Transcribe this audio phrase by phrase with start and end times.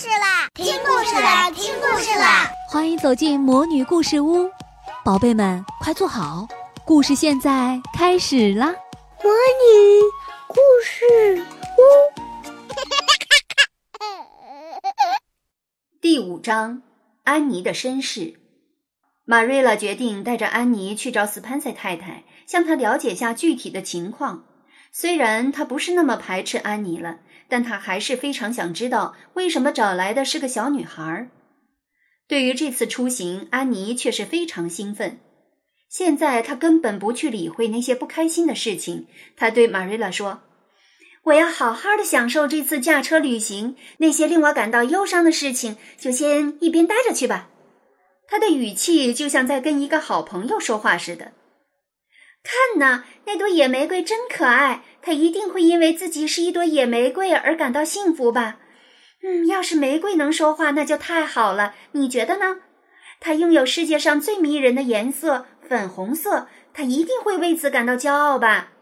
[0.00, 0.48] 事啦！
[0.54, 1.50] 听故事啦！
[1.50, 2.50] 听故事啦！
[2.70, 4.50] 欢迎走进魔女故事屋，
[5.04, 6.48] 宝贝们快坐好，
[6.86, 8.68] 故事现在开始啦！
[9.22, 10.00] 魔女
[10.48, 11.44] 故事
[11.76, 11.82] 屋
[16.00, 16.80] 第五章：
[17.24, 18.40] 安妮的身世。
[19.26, 24.44] 马瑞拉决定带着安妮去找斯潘塞太太，向她了解下具体的情况。
[24.92, 27.20] 虽然他不是那么排斥安妮了。
[27.52, 31.28] 但他还是非常想知道为什么找来的是个小女孩。
[32.28, 35.18] 对于这次出行，安妮却是非常兴奋。
[35.88, 39.08] 现在他根本不去理会那些不开心的事情。
[39.36, 40.42] 他对玛瑞拉说
[41.26, 47.48] ：“我要好好的享受这次驾车旅行，那些令我感到忧伤的事情就先一边待着去吧。”
[48.30, 51.32] 他的语气就像在跟一个好朋友说话似的。
[52.42, 54.82] 看呐，那朵野玫瑰真可爱。
[55.02, 58.58] 它一定会因为自己是一朵野玫瑰而感到幸福吧？
[59.22, 61.74] 嗯，要是玫瑰能说话，那就太好了。
[61.92, 62.58] 你觉得呢？
[63.18, 68.72] 它拥有世界上最迷人的颜色——粉红色，它一定会为此感到骄傲吧？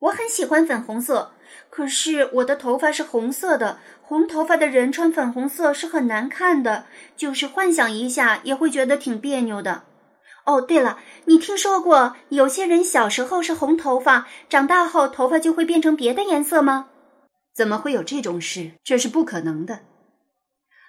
[0.00, 1.32] 我很喜欢粉红色，
[1.70, 3.78] 可是我的头发是红色的。
[4.02, 9.82] 红头发的人穿粉红色是很难看的，就是幻想一下也会觉得挺别扭的。
[10.48, 16.88] 哦，对了，你听说过有些人小时候是红头发，长大后头发就会变成别的颜色吗？
[17.54, 18.72] 怎么会有这种事？
[18.82, 19.80] 这是不可能的。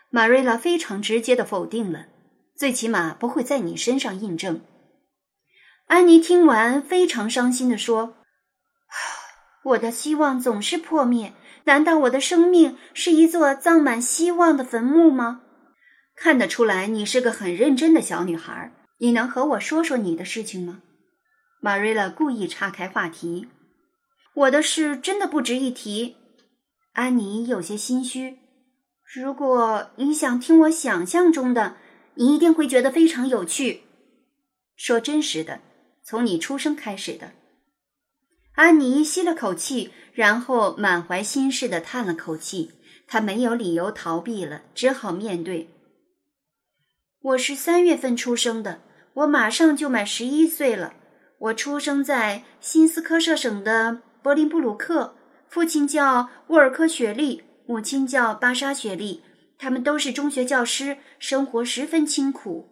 [0.09, 2.05] 玛瑞拉非常直接的否定了，
[2.55, 4.61] 最起码不会在你身上印证。
[5.87, 8.15] 安妮听完非常伤心的说
[9.65, 11.33] ：“我的希望总是破灭，
[11.65, 15.41] 难道我的生命是一座葬满希望的坟墓吗？”
[16.15, 18.71] 看得出来，你是个很认真的小女孩。
[18.99, 20.81] 你能和我说说你的事情吗？
[21.61, 23.47] 玛瑞拉故意岔开话题。
[24.33, 26.17] 我的事真的不值一提。
[26.93, 28.39] 安妮有些心虚。
[29.13, 31.77] 如果你想听我想象中的，
[32.15, 33.83] 你一定会觉得非常有趣。
[34.75, 35.61] 说真实的，
[36.03, 37.31] 从你出生开始的。
[38.55, 42.71] 安妮吸了口气，然后满怀心事的叹了口气。
[43.07, 45.69] 她没有理由逃避了，只好面对。
[47.21, 48.81] 我是三月份出生的。
[49.19, 50.93] 我马上就满十一岁了。
[51.39, 55.15] 我出生在新斯科舍省的柏林布鲁克，
[55.49, 59.23] 父亲叫沃尔科·雪莉，母亲叫巴莎·雪莉。
[59.57, 62.69] 他们都是中学教师，生活十分清苦。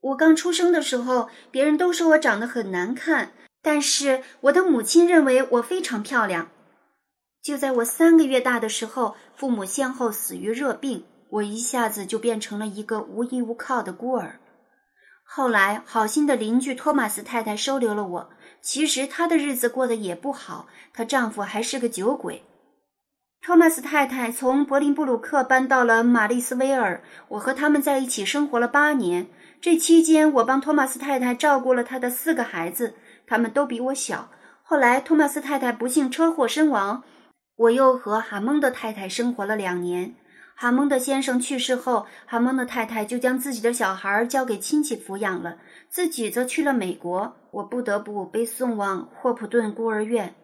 [0.00, 6.50] 我刚出生的时候，别人都说我长得很难看，但是我的母亲认为我非常漂亮。
[7.42, 14.38] 就在我三个月大的时候，父母先后死于热病，我一下子就变成了一个无依无靠的孤儿。
[15.36, 18.30] 后来，好心的邻居托马斯太太收留了我。
[18.62, 22.44] 其实她的日子过得也不好，她丈夫还是个酒鬼。
[23.42, 29.26] 托马斯太太从柏林布鲁克搬到了玛丽斯威尔，我和他们在一起生活了八年。
[29.60, 32.94] 这期间，我帮托马斯太太照顾了她的四个孩子，
[33.26, 34.30] 他们都比我小。
[34.62, 37.02] 后来，托马斯太太不幸车祸身亡，
[37.56, 40.14] 我又和哈蒙德太太生活了两年。
[40.56, 47.36] 哈蒙德先生去世后，哈蒙德太太就将自己的小孩交给亲戚抚养了，自己则去了美国。
[47.50, 50.34] 我不得不被送往霍普顿孤儿院，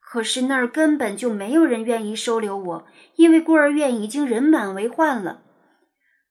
[0.00, 2.86] 可是那儿根本就没有人愿意收留我，
[3.16, 5.42] 因为孤儿院已经人满为患了。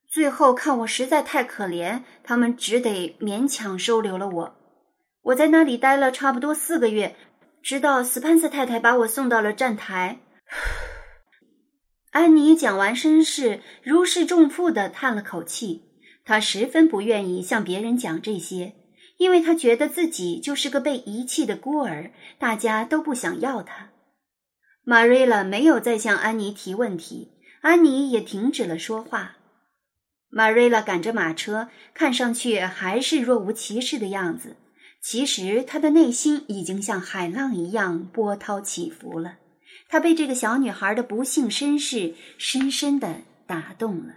[0.10, 4.56] 最后看我实在太可怜，他们只得勉强收留了我。
[5.24, 7.16] 我在那里待了差不多四个月，
[7.62, 10.20] 直到斯潘瑟太太把我送到了站台。
[12.12, 15.84] 安妮讲完身世，如释重负地叹了口气。
[16.26, 18.74] 她十分不愿意向别人讲这些，
[19.18, 23.92] 因为她觉得自己就是个被遗弃的孤儿，大家都不想要她。
[24.84, 29.38] 玛瑞拉没有再向安妮提问题，安妮也停止了说话。
[30.30, 34.58] 玛瑞拉赶着马车，看上去还是若无其事的样子，
[35.02, 39.38] 其实她的内心已经像海浪一样波涛起伏了。
[39.90, 44.14] 他被这个小女孩的不幸身世深深的打动了。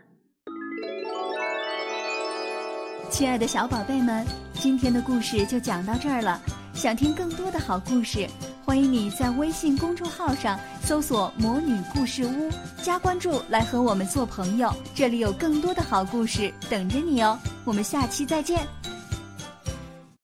[3.11, 6.41] 亲爱的小宝贝们，今天的故事就讲到这儿了。
[6.73, 8.27] 想听更多的好故事，
[8.65, 12.51] 欢迎你在微信公众号上搜索“魔女故事屋”，
[12.83, 14.75] 加关注来和我们做朋友。
[14.93, 17.39] 这里有更多的好故事等着你哦。
[17.65, 18.67] 我们下期再见。